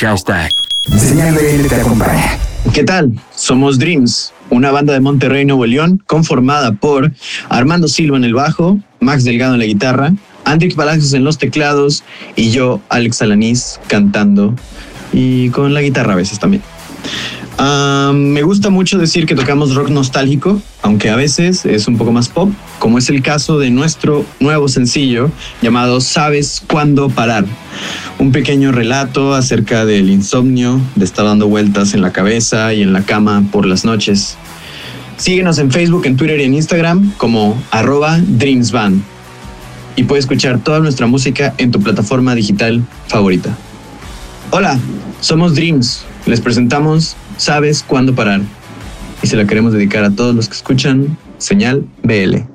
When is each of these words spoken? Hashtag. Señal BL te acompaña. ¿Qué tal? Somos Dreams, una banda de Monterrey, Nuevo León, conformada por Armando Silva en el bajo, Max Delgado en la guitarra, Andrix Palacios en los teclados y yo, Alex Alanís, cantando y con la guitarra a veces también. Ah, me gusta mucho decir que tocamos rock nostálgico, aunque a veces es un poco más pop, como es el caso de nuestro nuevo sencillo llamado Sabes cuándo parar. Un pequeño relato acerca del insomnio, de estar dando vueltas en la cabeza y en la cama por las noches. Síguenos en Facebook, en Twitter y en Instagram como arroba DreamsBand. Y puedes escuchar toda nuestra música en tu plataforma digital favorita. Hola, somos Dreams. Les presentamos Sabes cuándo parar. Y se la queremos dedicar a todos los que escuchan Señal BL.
Hashtag. 0.00 0.50
Señal 0.96 1.34
BL 1.34 1.68
te 1.68 1.74
acompaña. 1.74 2.38
¿Qué 2.72 2.84
tal? 2.84 3.12
Somos 3.34 3.78
Dreams, 3.78 4.32
una 4.48 4.70
banda 4.70 4.94
de 4.94 5.00
Monterrey, 5.00 5.44
Nuevo 5.44 5.66
León, 5.66 6.02
conformada 6.06 6.72
por 6.72 7.12
Armando 7.50 7.86
Silva 7.86 8.16
en 8.16 8.24
el 8.24 8.32
bajo, 8.32 8.78
Max 9.00 9.24
Delgado 9.24 9.52
en 9.52 9.60
la 9.60 9.66
guitarra, 9.66 10.14
Andrix 10.46 10.74
Palacios 10.74 11.12
en 11.12 11.24
los 11.24 11.36
teclados 11.36 12.02
y 12.34 12.50
yo, 12.50 12.80
Alex 12.88 13.20
Alanís, 13.20 13.78
cantando 13.88 14.54
y 15.12 15.50
con 15.50 15.74
la 15.74 15.82
guitarra 15.82 16.14
a 16.14 16.16
veces 16.16 16.38
también. 16.38 16.62
Ah, 17.62 18.12
me 18.14 18.40
gusta 18.40 18.70
mucho 18.70 18.96
decir 18.96 19.26
que 19.26 19.34
tocamos 19.34 19.74
rock 19.74 19.90
nostálgico, 19.90 20.62
aunque 20.80 21.10
a 21.10 21.16
veces 21.16 21.66
es 21.66 21.88
un 21.88 21.98
poco 21.98 22.10
más 22.10 22.30
pop, 22.30 22.50
como 22.78 22.96
es 22.96 23.10
el 23.10 23.20
caso 23.22 23.58
de 23.58 23.68
nuestro 23.68 24.24
nuevo 24.40 24.66
sencillo 24.66 25.30
llamado 25.60 26.00
Sabes 26.00 26.62
cuándo 26.66 27.10
parar. 27.10 27.44
Un 28.18 28.32
pequeño 28.32 28.72
relato 28.72 29.34
acerca 29.34 29.84
del 29.84 30.08
insomnio, 30.08 30.80
de 30.94 31.04
estar 31.04 31.26
dando 31.26 31.48
vueltas 31.48 31.92
en 31.92 32.00
la 32.00 32.12
cabeza 32.12 32.72
y 32.72 32.80
en 32.80 32.94
la 32.94 33.02
cama 33.02 33.44
por 33.52 33.66
las 33.66 33.84
noches. 33.84 34.38
Síguenos 35.18 35.58
en 35.58 35.70
Facebook, 35.70 36.06
en 36.06 36.16
Twitter 36.16 36.40
y 36.40 36.44
en 36.44 36.54
Instagram 36.54 37.12
como 37.18 37.62
arroba 37.72 38.18
DreamsBand. 38.26 39.02
Y 39.96 40.04
puedes 40.04 40.24
escuchar 40.24 40.60
toda 40.60 40.80
nuestra 40.80 41.06
música 41.06 41.52
en 41.58 41.70
tu 41.70 41.78
plataforma 41.82 42.34
digital 42.34 42.82
favorita. 43.08 43.54
Hola, 44.50 44.78
somos 45.20 45.54
Dreams. 45.54 46.06
Les 46.30 46.40
presentamos 46.40 47.16
Sabes 47.38 47.82
cuándo 47.82 48.14
parar. 48.14 48.40
Y 49.20 49.26
se 49.26 49.36
la 49.36 49.46
queremos 49.46 49.72
dedicar 49.72 50.04
a 50.04 50.10
todos 50.10 50.32
los 50.32 50.48
que 50.48 50.54
escuchan 50.54 51.18
Señal 51.38 51.84
BL. 52.04 52.49